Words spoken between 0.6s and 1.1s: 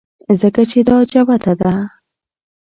چې دا